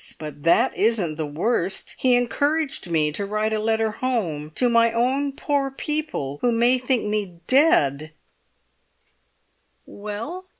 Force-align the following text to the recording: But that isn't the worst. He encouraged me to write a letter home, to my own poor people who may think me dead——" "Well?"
But 0.17 0.41
that 0.41 0.75
isn't 0.75 1.17
the 1.17 1.27
worst. 1.27 1.93
He 1.99 2.15
encouraged 2.15 2.89
me 2.89 3.11
to 3.11 3.23
write 3.23 3.53
a 3.53 3.59
letter 3.59 3.91
home, 3.91 4.49
to 4.55 4.67
my 4.67 4.91
own 4.91 5.31
poor 5.33 5.69
people 5.69 6.39
who 6.41 6.51
may 6.51 6.79
think 6.79 7.03
me 7.05 7.39
dead——" 7.45 8.11
"Well?" 9.85 10.47